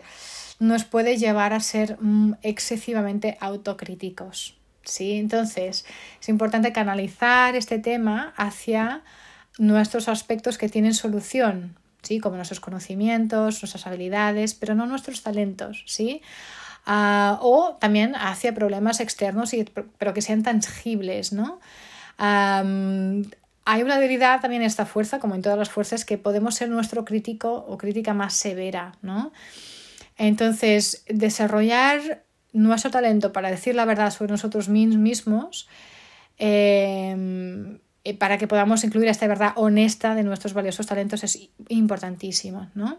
nos 0.59 0.85
puede 0.85 1.17
llevar 1.17 1.53
a 1.53 1.61
ser 1.61 1.99
mm, 2.01 2.35
excesivamente 2.43 3.37
autocríticos. 3.41 4.62
¿Sí? 4.85 5.19
Entonces, 5.19 5.85
es 6.21 6.29
importante 6.29 6.73
canalizar 6.73 7.57
este 7.57 7.79
tema 7.79 8.33
hacia 8.37 9.03
nuestros 9.59 10.09
aspectos 10.09 10.59
que 10.59 10.69
tienen 10.69 10.95
solución, 10.95 11.77
¿sí? 12.03 12.19
Como 12.19 12.37
nuestros 12.37 12.61
conocimientos, 12.61 13.63
nuestras 13.63 13.87
habilidades, 13.87 14.55
pero 14.55 14.75
no 14.75 14.87
nuestros 14.87 15.23
talentos, 15.23 15.85
¿sí? 15.87 16.23
Ah, 16.85 17.39
o 17.43 17.77
también 17.81 18.15
hacia 18.17 18.55
problemas 18.55 19.01
externos, 19.01 19.53
pero 19.99 20.15
que 20.15 20.23
sean 20.23 20.43
tangibles, 20.43 21.33
¿no? 21.33 21.61
hay 23.65 23.83
una 23.83 23.99
debilidad 23.99 24.41
también 24.41 24.63
en 24.63 24.67
esta 24.67 24.87
fuerza, 24.87 25.19
como 25.19 25.35
en 25.35 25.43
todas 25.43 25.59
las 25.59 25.71
fuerzas, 25.71 26.05
que 26.05 26.19
podemos 26.19 26.55
ser 26.55 26.69
nuestro 26.69 27.05
crítico 27.05 27.53
o 27.53 27.79
crítica 27.79 28.15
más 28.15 28.35
severa, 28.35 28.93
¿no? 29.03 29.33
Entonces, 30.19 31.05
desarrollar 31.09 32.25
nuestro 32.53 32.91
talento 32.91 33.33
para 33.33 33.51
decir 33.51 33.75
la 33.75 33.85
verdad 33.85 34.11
sobre 34.11 34.33
nosotros 34.33 34.69
mismos 34.69 35.69
eh, 36.39 37.79
eh, 38.05 38.17
para 38.17 38.37
que 38.37 38.49
podamos 38.49 38.83
incluir 38.83 39.09
esta 39.09 39.29
verdad 39.29 39.53
honesta 39.55 40.15
de 40.15 40.25
nuestros 40.25 40.55
valiosos 40.55 40.87
talentos 40.87 41.23
es 41.23 41.51
importantísimo, 41.69 42.69
¿no? 42.75 42.99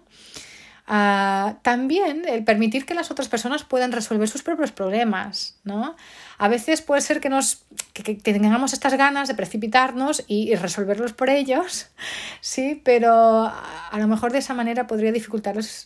Ah, 0.87 1.57
también 1.61 2.27
el 2.27 2.43
permitir 2.43 2.85
que 2.85 2.93
las 2.93 3.11
otras 3.11 3.29
personas 3.29 3.63
puedan 3.63 3.91
resolver 3.91 4.27
sus 4.27 4.43
propios 4.43 4.71
problemas, 4.71 5.59
¿no? 5.63 5.95
A 6.37 6.47
veces 6.47 6.81
puede 6.81 7.01
ser 7.01 7.19
que, 7.19 7.29
nos, 7.29 7.65
que, 7.93 8.15
tengamos 8.15 8.73
estas 8.73 8.95
ganas 8.95 9.27
de 9.27 9.35
precipitarnos 9.35 10.23
y, 10.27 10.55
resolverlos 10.55 11.13
por 11.13 11.29
ellos, 11.29 11.87
sí, 12.41 12.81
pero 12.83 13.11
a 13.11 13.97
lo 13.99 14.07
mejor 14.07 14.31
de 14.31 14.39
esa 14.39 14.53
manera 14.53 14.87
podría 14.87 15.11
dificultarles, 15.11 15.85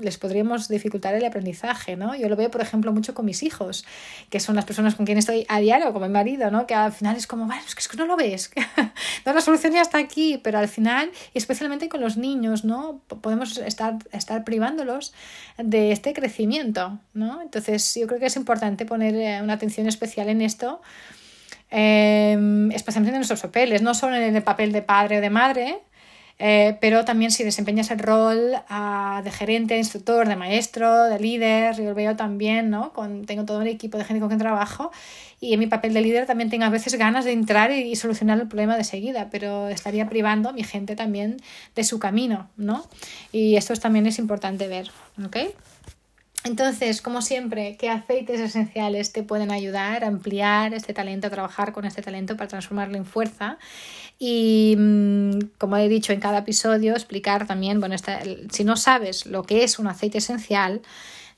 les 0.00 0.18
podríamos 0.18 0.68
dificultar 0.68 1.14
el 1.14 1.24
aprendizaje, 1.24 1.96
¿no? 1.96 2.14
Yo 2.14 2.28
lo 2.28 2.36
veo, 2.36 2.50
por 2.50 2.60
ejemplo, 2.60 2.92
mucho 2.92 3.14
con 3.14 3.26
mis 3.26 3.42
hijos, 3.42 3.84
que 4.30 4.40
son 4.40 4.56
las 4.56 4.64
personas 4.64 4.94
con 4.94 5.06
quienes 5.06 5.24
estoy 5.24 5.46
a 5.48 5.60
diario, 5.60 5.92
como 5.92 6.06
mi 6.06 6.12
marido, 6.12 6.50
¿no? 6.50 6.66
Que 6.66 6.74
al 6.74 6.92
final 6.92 7.16
es 7.16 7.26
como, 7.26 7.48
que, 7.48 7.54
es 7.78 7.88
que 7.88 7.96
no 7.96 8.06
lo 8.06 8.16
ves, 8.16 8.50
no, 9.26 9.32
la 9.32 9.40
solución 9.40 9.72
ya 9.72 9.82
está 9.82 9.98
aquí, 9.98 10.40
pero 10.42 10.58
al 10.58 10.68
final, 10.68 11.10
y 11.34 11.38
especialmente 11.38 11.88
con 11.88 12.00
los 12.00 12.16
niños, 12.16 12.64
¿no? 12.64 13.02
Podemos 13.20 13.58
estar 13.58 13.98
estar 14.12 14.44
privándolos 14.44 15.12
de 15.58 15.92
este 15.92 16.12
crecimiento, 16.12 16.98
¿no? 17.14 17.42
Entonces 17.42 17.94
yo 17.94 18.06
creo 18.06 18.20
que 18.20 18.26
es 18.26 18.36
importante 18.36 18.86
poner 18.86 19.14
eh, 19.14 19.40
una 19.42 19.54
atención 19.54 19.75
especial 19.84 20.28
en 20.28 20.40
esto, 20.40 20.80
em, 21.70 22.70
especialmente 22.72 23.16
en 23.16 23.20
nuestros 23.20 23.40
papeles, 23.40 23.82
no 23.82 23.94
solo 23.94 24.16
en 24.16 24.34
el 24.34 24.42
papel 24.42 24.72
de 24.72 24.82
padre 24.82 25.18
o 25.18 25.20
de 25.20 25.30
madre, 25.30 25.78
eh, 26.38 26.76
pero 26.82 27.04
también 27.06 27.30
si 27.30 27.44
desempeñas 27.44 27.90
el 27.90 27.98
rol 27.98 28.52
ah, 28.68 29.22
de 29.24 29.30
gerente, 29.30 29.78
instructor, 29.78 30.28
de 30.28 30.36
maestro, 30.36 31.04
de 31.04 31.18
líder, 31.18 31.74
yo 31.76 31.84
lo 31.84 31.94
veo 31.94 32.14
también, 32.14 32.68
¿no? 32.68 32.92
Con, 32.92 33.24
tengo 33.24 33.46
todo 33.46 33.58
un 33.60 33.66
equipo 33.66 33.96
de 33.96 34.04
gente 34.04 34.20
con 34.20 34.28
quien 34.28 34.38
trabajo 34.38 34.90
y 35.40 35.54
en 35.54 35.60
mi 35.60 35.66
papel 35.66 35.94
de 35.94 36.02
líder 36.02 36.26
también 36.26 36.50
tengo 36.50 36.64
a 36.64 36.70
veces 36.70 36.94
ganas 36.96 37.24
de 37.24 37.32
entrar 37.32 37.70
y, 37.70 37.96
solucionar 37.96 38.38
el 38.38 38.48
problema 38.48 38.76
de 38.76 38.84
seguida, 38.84 39.28
pero 39.30 39.68
estaría 39.68 40.08
privando 40.08 40.50
a 40.50 40.52
mi 40.52 40.62
gente 40.62 40.94
también 40.94 41.38
de 41.74 41.84
su 41.84 41.98
camino, 41.98 42.50
¿no? 42.56 42.86
Y 43.32 43.56
esto 43.56 43.74
también 43.76 44.06
es 44.06 44.18
importante 44.18 44.68
ver, 44.68 44.90
¿ok? 45.24 45.36
Entonces, 46.46 47.02
como 47.02 47.22
siempre, 47.22 47.76
¿qué 47.76 47.90
aceites 47.90 48.38
esenciales 48.38 49.10
te 49.10 49.24
pueden 49.24 49.50
ayudar 49.50 50.04
a 50.04 50.06
ampliar 50.06 50.74
este 50.74 50.94
talento, 50.94 51.26
a 51.26 51.30
trabajar 51.30 51.72
con 51.72 51.84
este 51.84 52.02
talento 52.02 52.36
para 52.36 52.46
transformarlo 52.46 52.96
en 52.96 53.04
fuerza? 53.04 53.58
Y 54.20 54.76
mm, 54.78 55.38
como 55.58 55.76
he 55.76 55.88
dicho 55.88 56.12
en 56.12 56.20
cada 56.20 56.38
episodio, 56.38 56.92
explicar 56.92 57.48
también, 57.48 57.80
bueno, 57.80 57.96
si 58.52 58.62
no 58.62 58.76
sabes 58.76 59.26
lo 59.26 59.42
que 59.42 59.64
es 59.64 59.80
un 59.80 59.88
aceite 59.88 60.18
esencial, 60.18 60.82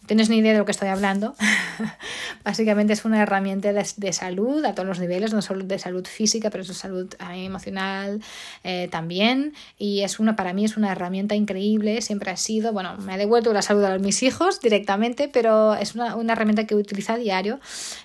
tienes 0.07 0.29
ni 0.29 0.37
idea 0.37 0.53
de 0.53 0.59
lo 0.59 0.67
que 0.67 0.73
estoy 0.73 0.89
hablando. 0.89 1.35
Básicamente 2.49 2.95
es 2.95 3.05
una 3.05 3.21
herramienta 3.21 3.75
de, 3.75 4.13
salud 4.15 4.65
a 4.65 4.75
todos 4.75 4.89
los 4.89 4.99
niveles, 5.01 5.35
no 5.35 5.43
solo 5.43 5.65
de 5.65 5.79
salud 5.79 6.07
física, 6.07 6.49
pero 6.49 6.63
es 6.63 6.69
de 6.69 6.73
salud 6.73 7.15
eh, 7.21 7.45
emocional 7.45 8.23
eh, 8.65 8.89
también. 8.91 9.53
Y 9.77 10.01
es 10.01 10.19
una, 10.19 10.35
para 10.35 10.55
mí 10.55 10.65
es 10.65 10.79
una 10.79 10.93
herramienta 10.93 11.35
increíble, 11.35 12.01
siempre 12.01 12.31
ha 12.31 12.39
sido, 12.39 12.73
bueno, 12.73 12.97
me 13.05 13.13
ha 13.13 13.19
devuelto 13.19 13.53
la 13.53 13.61
salud 13.61 13.85
a 13.85 13.99
mis 13.99 14.23
hijos 14.23 14.61
directamente, 14.63 15.29
pero 15.29 15.75
es 15.75 15.95
una, 15.95 16.17
una 16.17 16.33
herramienta 16.33 16.67
que 16.67 16.75
utilizo 16.75 17.13
a 17.13 17.17
diario 17.19 17.61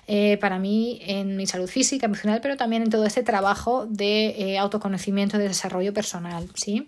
eh, 0.08 0.36
para 0.42 0.58
mí 0.58 0.98
en 1.06 1.38
mi 1.38 1.46
salud 1.46 1.66
física, 1.66 2.04
emocional, 2.04 2.40
pero 2.42 2.58
también 2.58 2.82
en 2.82 2.90
todo 2.90 3.06
este 3.06 3.22
trabajo 3.22 3.86
de 3.86 4.58
autoconocimiento, 4.60 5.38
de 5.38 5.48
desarrollo 5.48 5.94
personal, 5.94 6.50
¿sí? 6.52 6.86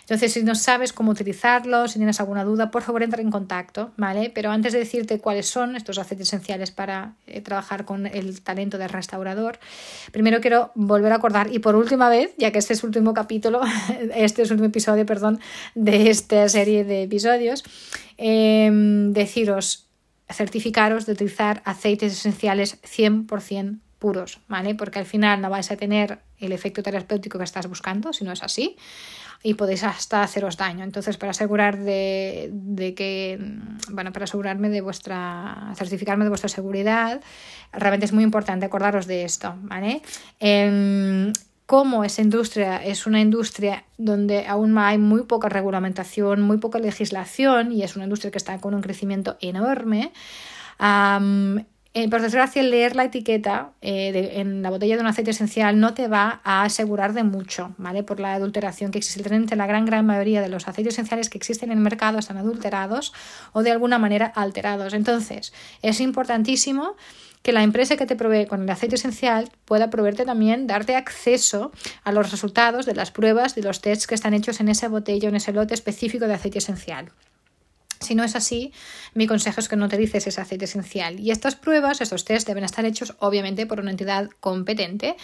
Entonces, 0.00 0.34
si 0.34 0.42
no 0.42 0.54
sabes 0.54 0.92
cómo 0.92 1.12
utilizarlo, 1.12 1.88
si 1.88 1.98
tienes 1.98 2.20
alguna 2.20 2.44
duda, 2.44 2.70
por 2.70 2.82
favor 2.82 3.02
entra 3.02 3.22
en 3.22 3.30
contacto, 3.30 3.92
¿vale? 3.96 4.30
Pero 4.34 4.50
antes 4.50 4.74
de 4.74 4.80
decirte 4.80 5.20
cuáles 5.20 5.46
son 5.46 5.74
estos 5.74 5.96
aceites 5.96 6.28
esenciales 6.28 6.70
para 6.70 6.97
eh, 7.26 7.40
trabajar 7.40 7.84
con 7.84 8.06
el 8.06 8.40
talento 8.42 8.78
del 8.78 8.88
restaurador, 8.88 9.58
primero 10.12 10.40
quiero 10.40 10.70
volver 10.74 11.12
a 11.12 11.16
acordar 11.16 11.52
y 11.52 11.58
por 11.58 11.76
última 11.76 12.08
vez, 12.08 12.34
ya 12.38 12.50
que 12.52 12.58
este 12.58 12.74
es 12.74 12.80
el 12.82 12.86
último 12.86 13.14
capítulo, 13.14 13.60
este 14.14 14.42
es 14.42 14.50
último 14.50 14.68
episodio, 14.68 15.06
perdón, 15.06 15.40
de 15.74 16.10
esta 16.10 16.48
serie 16.48 16.84
de 16.84 17.02
episodios, 17.02 17.64
em, 18.16 19.12
deciros, 19.12 19.86
certificaros 20.30 21.06
de 21.06 21.12
utilizar 21.12 21.62
aceites 21.64 22.12
esenciales 22.12 22.78
100% 22.82 23.80
puros, 23.98 24.40
¿vale? 24.46 24.74
Porque 24.74 24.98
al 24.98 25.06
final 25.06 25.40
no 25.40 25.50
vais 25.50 25.70
a 25.70 25.76
tener 25.76 26.20
el 26.38 26.52
efecto 26.52 26.82
terapéutico 26.82 27.38
que 27.38 27.44
estás 27.44 27.66
buscando, 27.66 28.12
si 28.12 28.24
no 28.24 28.32
es 28.32 28.42
así 28.42 28.76
y 29.42 29.54
podéis 29.54 29.84
hasta 29.84 30.22
haceros 30.22 30.56
daño. 30.56 30.84
Entonces, 30.84 31.16
para 31.16 31.30
asegurar 31.30 31.78
de, 31.78 32.50
de, 32.52 32.94
que, 32.94 33.38
bueno, 33.90 34.12
para 34.12 34.24
asegurarme 34.24 34.68
de 34.68 34.80
vuestra, 34.80 35.72
certificarme 35.76 36.24
de 36.24 36.30
vuestra 36.30 36.48
seguridad, 36.48 37.20
realmente 37.72 38.06
es 38.06 38.12
muy 38.12 38.24
importante 38.24 38.66
acordaros 38.66 39.06
de 39.06 39.24
esto, 39.24 39.54
¿vale? 39.62 40.02
Eh, 40.40 41.32
como 41.68 42.02
esa 42.02 42.22
industria 42.22 42.82
es 42.82 43.06
una 43.06 43.20
industria 43.20 43.84
donde 43.98 44.46
aún 44.46 44.78
hay 44.78 44.96
muy 44.96 45.24
poca 45.24 45.50
regulamentación, 45.50 46.40
muy 46.40 46.56
poca 46.56 46.78
legislación 46.78 47.72
y 47.72 47.82
es 47.82 47.94
una 47.94 48.04
industria 48.04 48.30
que 48.30 48.38
está 48.38 48.58
con 48.58 48.72
un 48.72 48.80
crecimiento 48.80 49.36
enorme, 49.42 50.10
eh, 51.94 52.08
por 52.08 52.20
desgracia, 52.20 52.62
leer 52.62 52.94
la 52.94 53.04
etiqueta 53.04 53.72
eh, 53.80 54.32
en 54.34 54.62
la 54.62 54.70
botella 54.70 54.96
de 54.96 55.00
un 55.00 55.06
aceite 55.06 55.30
esencial 55.30 55.80
no 55.80 55.94
te 55.94 56.06
va 56.06 56.40
a 56.44 56.62
asegurar 56.62 57.14
de 57.14 57.24
mucho, 57.24 57.74
¿vale? 57.78 58.02
Por 58.02 58.20
la 58.20 58.34
adulteración 58.34 58.90
que 58.90 58.98
existe. 58.98 59.34
Entre 59.34 59.56
la 59.56 59.66
gran, 59.66 59.84
gran 59.86 60.04
mayoría 60.04 60.42
de 60.42 60.48
los 60.48 60.68
aceites 60.68 60.94
esenciales 60.94 61.30
que 61.30 61.38
existen 61.38 61.70
en 61.70 61.78
el 61.78 61.84
mercado 61.84 62.18
están 62.18 62.36
adulterados 62.36 63.12
o 63.52 63.62
de 63.62 63.70
alguna 63.70 63.98
manera 63.98 64.26
alterados. 64.26 64.92
Entonces, 64.92 65.52
es 65.82 66.00
importantísimo 66.00 66.94
que 67.42 67.52
la 67.52 67.62
empresa 67.62 67.96
que 67.96 68.06
te 68.06 68.16
provee 68.16 68.46
con 68.46 68.62
el 68.62 68.70
aceite 68.70 68.96
esencial 68.96 69.50
pueda 69.64 69.90
proveerte 69.90 70.24
también, 70.24 70.66
darte 70.66 70.94
acceso 70.94 71.72
a 72.04 72.12
los 72.12 72.30
resultados 72.30 72.84
de 72.84 72.94
las 72.94 73.10
pruebas, 73.10 73.54
de 73.54 73.62
los 73.62 73.80
tests 73.80 74.06
que 74.06 74.14
están 74.14 74.34
hechos 74.34 74.60
en 74.60 74.68
esa 74.68 74.88
botella 74.88 75.28
en 75.28 75.36
ese 75.36 75.52
lote 75.52 75.74
específico 75.74 76.26
de 76.26 76.34
aceite 76.34 76.58
esencial. 76.58 77.10
Si 78.00 78.14
no 78.14 78.24
es 78.24 78.36
así, 78.36 78.72
mi 79.14 79.26
consejo 79.26 79.60
es 79.60 79.68
que 79.68 79.76
no 79.76 79.86
utilices 79.86 80.26
ese 80.26 80.40
aceite 80.40 80.66
esencial. 80.66 81.20
Y 81.20 81.30
estas 81.30 81.56
pruebas, 81.56 82.00
estos 82.00 82.24
test, 82.24 82.46
deben 82.46 82.64
estar 82.64 82.84
hechos 82.84 83.14
obviamente 83.18 83.66
por 83.66 83.80
una 83.80 83.90
entidad 83.90 84.28
competente, 84.40 85.16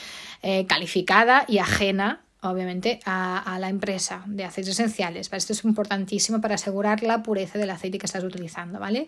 eh, 0.42 0.66
calificada 0.66 1.44
y 1.48 1.58
ajena 1.58 2.24
obviamente, 2.50 3.00
a, 3.04 3.56
la 3.58 3.68
empresa 3.68 4.22
de 4.26 4.44
aceites 4.44 4.72
esenciales. 4.72 5.30
Esto 5.32 5.52
es 5.52 5.64
importantísimo 5.64 6.40
para 6.40 6.56
asegurar 6.56 7.02
la 7.02 7.22
pureza 7.22 7.58
del 7.58 7.70
aceite 7.70 7.98
que 7.98 8.06
estás 8.06 8.24
utilizando, 8.24 8.78
¿vale? 8.78 9.06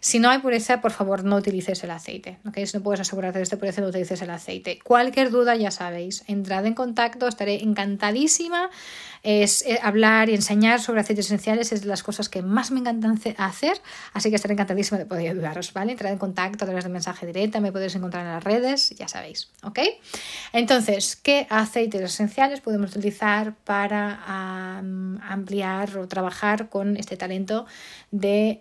Si 0.00 0.18
no 0.18 0.30
hay 0.30 0.38
pureza, 0.38 0.80
por 0.80 0.92
favor, 0.92 1.24
no 1.24 1.36
utilices 1.36 1.82
el 1.84 1.90
aceite. 1.90 2.38
Si 2.54 2.76
no 2.76 2.82
puedes 2.82 3.00
asegurarte 3.00 3.38
de 3.38 3.44
esta 3.44 3.56
pureza, 3.56 3.80
no 3.80 3.88
utilices 3.88 4.20
el 4.22 4.30
aceite. 4.30 4.78
Cualquier 4.82 5.30
duda, 5.30 5.56
ya 5.56 5.70
sabéis, 5.70 6.24
entrad 6.26 6.66
en 6.66 6.74
contacto, 6.74 7.26
estaré 7.26 7.62
encantadísima. 7.62 8.70
Es, 9.24 9.62
eh, 9.62 9.80
hablar 9.82 10.28
y 10.28 10.34
enseñar 10.34 10.80
sobre 10.80 11.00
aceites 11.00 11.26
esenciales 11.26 11.72
es 11.72 11.80
de 11.80 11.88
las 11.88 12.02
cosas 12.02 12.28
que 12.28 12.42
más 12.42 12.70
me 12.70 12.80
encantan 12.80 13.18
hacer, 13.38 13.80
así 14.12 14.30
que 14.30 14.36
estaré 14.36 14.52
encantadísima 14.54 14.98
de 14.98 15.06
poder 15.06 15.30
ayudaros, 15.30 15.72
¿vale? 15.72 15.92
Entrad 15.92 16.12
en 16.12 16.18
contacto 16.18 16.64
a 16.64 16.66
través 16.66 16.84
de 16.84 16.90
mensaje 16.90 17.26
directa, 17.26 17.58
me 17.60 17.72
podéis 17.72 17.96
encontrar 17.96 18.24
en 18.24 18.32
las 18.32 18.44
redes, 18.44 18.90
ya 18.90 19.08
sabéis, 19.08 19.48
¿ok? 19.62 19.80
Entonces, 20.52 21.16
¿qué 21.16 21.46
aceites 21.50 22.02
esenciales 22.02 22.60
podemos 22.60 22.94
utilizar 22.94 23.54
para 23.64 24.78
ampliar 25.28 25.96
o 25.96 26.06
trabajar 26.06 26.68
con 26.68 26.96
este 26.96 27.16
talento 27.16 27.66
de 28.10 28.60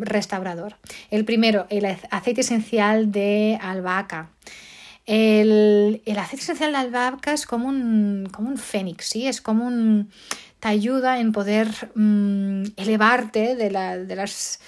restaurador. 0.00 0.76
El 1.10 1.24
primero, 1.24 1.66
el 1.70 1.84
aceite 2.10 2.42
esencial 2.42 3.12
de 3.12 3.58
albahaca. 3.60 4.30
El, 5.12 6.02
aceite 6.18 6.44
esencial 6.44 6.70
de 6.70 6.78
albahaca 6.78 7.32
es 7.32 7.44
como 7.44 7.66
un, 7.66 8.28
como 8.30 8.48
un 8.48 8.58
fénix, 8.58 9.06
¿sí? 9.06 9.26
Es 9.26 9.40
como 9.40 9.66
un... 9.66 10.08
te 10.60 10.68
ayuda 10.68 11.18
en 11.18 11.32
poder 11.32 11.66
mm, 11.96 12.62
elevarte 12.76 13.56
de, 13.56 13.72
la, 13.72 13.98
de 13.98 14.14
las 14.14 14.60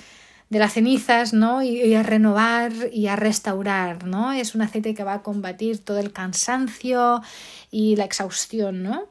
de 0.50 0.58
las 0.58 0.72
cenizas, 0.72 1.32
¿no? 1.32 1.62
Y, 1.62 1.94
a 1.94 2.02
renovar 2.02 2.72
y 2.92 3.06
a 3.06 3.14
restaurar, 3.14 4.04
¿no? 4.04 4.32
Es 4.32 4.56
un 4.56 4.62
aceite 4.62 4.94
que 4.94 5.04
va 5.04 5.14
a 5.14 5.22
combatir 5.22 5.78
todo 5.78 5.98
el 5.98 6.12
cansancio 6.12 7.22
y 7.70 7.94
la 7.94 8.04
exhaustión, 8.04 8.82
¿no? 8.82 9.04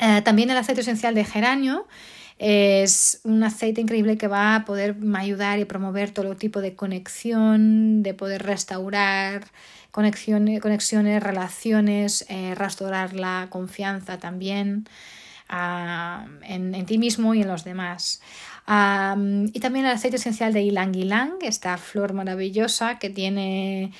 Eh, 0.00 0.22
también 0.22 0.50
el 0.50 0.56
aceite 0.56 0.80
esencial 0.80 1.14
de 1.14 1.24
geranio 1.24 1.86
es 2.38 3.20
un 3.24 3.44
aceite 3.44 3.82
increíble 3.82 4.16
que 4.16 4.26
va 4.26 4.56
a 4.56 4.64
poder 4.64 4.96
ayudar 5.14 5.58
y 5.58 5.66
promover 5.66 6.10
todo 6.10 6.34
tipo 6.34 6.62
de 6.62 6.74
conexión, 6.74 8.02
de 8.02 8.14
poder 8.14 8.42
restaurar 8.42 9.44
conexiones, 9.90 10.60
conexiones 10.60 11.22
relaciones, 11.22 12.24
eh, 12.28 12.54
restaurar 12.54 13.14
la 13.14 13.48
confianza 13.50 14.18
también 14.18 14.88
ah, 15.48 16.26
en, 16.42 16.86
ti 16.86 16.98
mismo 16.98 17.34
y 17.34 17.42
en 17.42 17.48
los 17.48 17.64
demás. 17.64 18.20
y 18.66 19.60
también 19.60 19.86
el 19.86 19.92
aceite 19.92 20.16
esencial 20.16 20.52
de 20.52 20.64
ylang 20.64 20.92
ylang, 20.92 21.32
esta 21.42 21.76
flor 21.76 22.12
maravillosa 22.12 22.98
que 22.98 23.10
tiene 23.10 23.92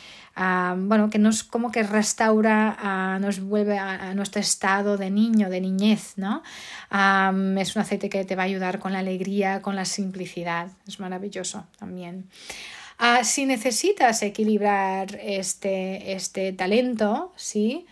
bueno, 0.76 1.10
que 1.10 1.18
nos 1.18 1.44
como 1.44 1.70
que 1.70 1.82
restaura, 1.82 3.18
nos 3.20 3.40
vuelve 3.40 3.78
a, 3.78 4.14
nuestro 4.14 4.40
estado 4.40 4.96
de 4.96 5.10
niño, 5.10 5.50
de 5.50 5.60
niñez, 5.60 6.14
¿no? 6.16 6.42
es 6.90 7.76
un 7.76 7.82
aceite 7.82 8.08
que 8.08 8.24
te 8.24 8.36
va 8.36 8.42
a 8.42 8.46
ayudar 8.46 8.78
con 8.78 8.92
la 8.92 9.00
alegría, 9.00 9.60
con 9.60 9.76
la 9.76 9.84
simplicidad, 9.84 10.68
es 10.86 11.00
maravilloso 11.00 11.66
también. 11.78 12.26
Ah, 13.02 13.24
si 13.24 13.46
necesitas 13.46 14.22
equilibrar 14.22 15.18
este, 15.22 16.12
este 16.12 16.52
talento, 16.52 17.32
¿sí? 17.34 17.86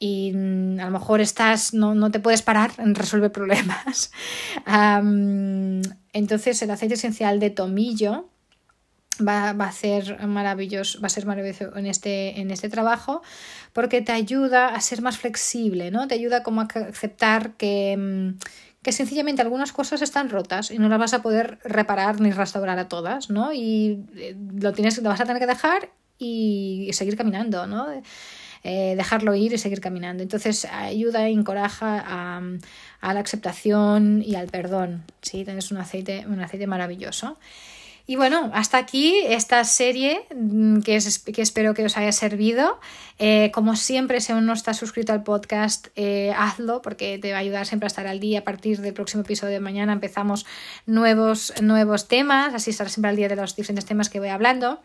y 0.00 0.32
a 0.32 0.84
lo 0.84 0.90
mejor 0.90 1.20
estás, 1.20 1.74
no, 1.74 1.96
no, 1.96 2.12
te 2.12 2.20
puedes 2.20 2.42
parar 2.42 2.70
en 2.78 2.94
resolver 2.94 3.32
problemas. 3.32 4.12
entonces 6.12 6.62
el 6.62 6.70
aceite 6.70 6.94
esencial 6.94 7.40
de 7.40 7.50
tomillo 7.50 8.28
va, 9.26 9.50
a 9.50 9.72
ser 9.72 10.24
maravilloso, 10.26 11.00
va 11.00 11.06
a 11.06 11.10
ser 11.10 11.26
maravilloso 11.26 11.76
en 11.76 11.86
este, 11.86 12.40
en 12.40 12.52
este 12.52 12.68
trabajo 12.68 13.22
porque 13.72 14.00
te 14.00 14.12
ayuda 14.12 14.68
a 14.68 14.80
ser 14.80 15.02
más 15.02 15.18
flexible, 15.18 15.90
¿no? 15.90 16.06
Te 16.06 16.14
ayuda 16.14 16.42
como 16.42 16.60
a 16.60 16.68
aceptar 16.88 17.52
que, 17.54 17.96
mm, 17.96 18.38
que 18.82 18.92
sencillamente 18.92 19.42
algunas 19.42 19.72
cosas 19.72 20.02
están 20.02 20.30
rotas 20.30 20.70
y 20.70 20.78
no 20.78 20.88
las 20.88 20.98
vas 20.98 21.14
a 21.14 21.22
poder 21.22 21.58
reparar 21.64 22.20
ni 22.20 22.30
restaurar 22.30 22.78
a 22.78 22.88
todas, 22.88 23.30
¿no? 23.30 23.52
Y 23.52 24.04
eh, 24.16 24.36
lo 24.54 24.72
tienes, 24.72 25.02
lo 25.02 25.08
vas 25.08 25.20
a 25.20 25.24
tener 25.24 25.40
que 25.40 25.46
dejar 25.46 25.90
y 26.18 26.90
seguir 26.92 27.16
caminando, 27.16 27.66
¿no? 27.66 27.86
Eh, 28.64 28.94
dejarlo 28.96 29.34
ir 29.34 29.52
y 29.52 29.58
seguir 29.58 29.80
caminando. 29.80 30.22
Entonces 30.22 30.64
ayuda 30.64 31.28
e 31.28 31.32
encoraja 31.32 32.02
a, 32.06 32.42
a, 33.00 33.14
la 33.14 33.20
aceptación 33.20 34.22
y 34.24 34.34
al 34.34 34.48
perdón. 34.48 35.04
¿sí? 35.22 35.44
Tienes 35.44 35.70
un 35.70 35.78
aceite, 35.78 36.24
un 36.26 36.40
aceite 36.40 36.66
maravilloso. 36.66 37.38
Y 38.10 38.16
bueno, 38.16 38.50
hasta 38.54 38.78
aquí 38.78 39.20
esta 39.26 39.62
serie 39.64 40.26
mm, 40.34 40.80
que, 40.80 40.96
es, 40.96 41.18
que 41.18 41.42
espero 41.42 41.74
que 41.74 41.84
os 41.84 41.98
haya 41.98 42.10
servido. 42.10 42.80
Eh, 43.18 43.50
como 43.52 43.76
siempre, 43.76 44.22
si 44.22 44.32
aún 44.32 44.46
no 44.46 44.54
estás 44.54 44.78
suscrito 44.78 45.12
al 45.12 45.24
podcast, 45.24 45.88
eh, 45.94 46.32
hazlo 46.34 46.80
porque 46.80 47.18
te 47.18 47.32
va 47.32 47.36
a 47.36 47.40
ayudar 47.40 47.66
siempre 47.66 47.84
a 47.84 47.88
estar 47.88 48.06
al 48.06 48.18
día. 48.18 48.38
A 48.38 48.44
partir 48.44 48.80
del 48.80 48.94
próximo 48.94 49.24
episodio 49.24 49.52
de 49.52 49.60
mañana 49.60 49.92
empezamos 49.92 50.46
nuevos, 50.86 51.52
nuevos 51.60 52.08
temas, 52.08 52.54
así 52.54 52.70
estarás 52.70 52.94
siempre 52.94 53.10
al 53.10 53.16
día 53.16 53.28
de 53.28 53.36
los 53.36 53.54
diferentes 53.54 53.84
temas 53.84 54.08
que 54.08 54.20
voy 54.20 54.30
hablando. 54.30 54.80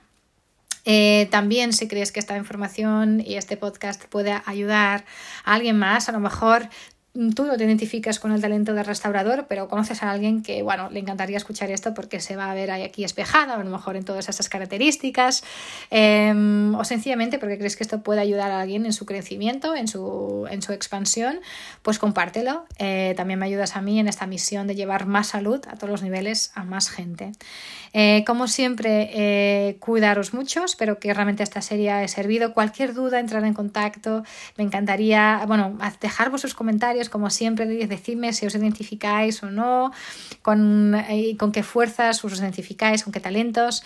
Eh, 0.84 1.30
también 1.32 1.72
si 1.72 1.88
crees 1.88 2.12
que 2.12 2.20
esta 2.20 2.36
información 2.36 3.22
y 3.26 3.36
este 3.36 3.56
podcast 3.56 4.04
puede 4.04 4.42
ayudar 4.46 5.06
a 5.46 5.54
alguien 5.54 5.80
más, 5.80 6.10
a 6.10 6.12
lo 6.12 6.20
mejor 6.20 6.68
tú 7.14 7.46
no 7.46 7.56
te 7.58 7.64
identificas 7.64 8.20
con 8.20 8.32
el 8.32 8.42
talento 8.42 8.74
de 8.74 8.82
restaurador, 8.82 9.46
pero 9.48 9.68
conoces 9.68 10.02
a 10.02 10.10
alguien 10.10 10.42
que, 10.42 10.64
bueno, 10.64 10.90
le 10.90 11.00
encantaría 11.00 11.38
escuchar 11.38 11.70
esto 11.70 11.94
porque 11.94 12.20
se 12.20 12.36
va 12.36 12.50
a 12.50 12.56
ver 12.56 12.72
aquí 12.72 13.04
espejado, 13.04 13.54
a 13.54 13.64
lo 13.64 13.70
mejor 13.70 13.96
en 13.96 14.04
todas 14.04 14.30
esas 14.30 14.50
características, 14.50 15.44
em, 15.92 16.74
o 16.74 16.84
sencillamente 16.84 17.38
porque 17.38 17.60
crees 17.60 17.78
que 17.78 17.84
esto 17.84 18.02
puede 18.02 18.20
ayudar 18.20 18.50
a 18.50 18.62
alguien 18.62 18.88
en 18.88 18.94
su 18.94 19.06
crecimiento, 19.06 19.76
en 19.76 19.88
su, 19.88 20.48
en 20.50 20.64
su 20.64 20.74
expansión, 20.74 21.40
pues 21.84 22.00
compártelo. 22.00 22.66
Eh, 22.80 23.14
también 23.16 23.38
me 23.38 23.46
ayudas 23.46 23.76
a 23.76 23.82
mí 23.82 24.00
en 24.00 24.08
esta 24.08 24.26
misión 24.26 24.66
de 24.66 24.74
llevar 24.74 25.06
más 25.06 25.28
salud 25.28 25.62
a 25.68 25.76
todos 25.76 25.90
los 25.92 26.02
niveles, 26.02 26.52
a 26.56 26.64
más 26.64 26.90
gente. 26.90 27.32
Eh, 27.94 28.24
como 28.26 28.48
siempre, 28.48 29.12
eh, 29.14 29.78
cuidaros 29.80 30.34
mucho, 30.34 30.66
espero 30.66 30.98
que 30.98 31.14
realmente 31.14 31.44
esta 31.44 31.62
serie 31.62 31.92
haya 31.92 32.08
servido. 32.08 32.54
Cualquier 32.56 32.96
duda, 32.96 33.20
entrar 33.20 33.46
en 33.46 33.54
contacto, 33.54 34.24
me 34.58 34.64
encantaría, 34.64 35.44
bueno, 35.48 35.78
dejar 36.02 36.32
vuestros 36.32 36.56
comentarios 36.56 37.03
como 37.10 37.30
siempre, 37.30 37.66
decidme 37.88 38.34
si 38.34 38.46
os 38.46 38.56
identificáis 38.56 39.42
o 39.44 39.52
no, 39.52 39.92
con, 40.42 40.96
eh, 40.96 41.36
con 41.38 41.52
qué 41.52 41.64
fuerzas 41.64 42.24
os 42.24 42.40
identificáis, 42.40 43.04
con 43.04 43.14
qué 43.14 43.20
talentos. 43.20 43.84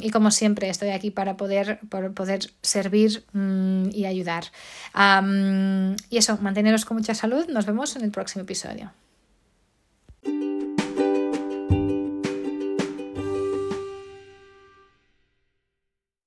y 0.00 0.10
como 0.10 0.30
siempre, 0.30 0.68
estoy 0.68 0.90
aquí 0.90 1.10
para 1.10 1.36
poder, 1.36 1.80
poder 2.14 2.50
servir 2.62 3.24
mm, 3.32 3.90
y 3.92 4.06
ayudar. 4.06 4.44
y 6.10 6.16
eso, 6.16 6.38
manteneros 6.40 6.84
con 6.84 6.96
mucha 6.96 7.14
salud. 7.14 7.46
Nos 7.48 7.66
vemos 7.66 7.96
en 7.96 8.02
el 8.02 8.10
próximo 8.10 8.42
episodio. 8.42 8.92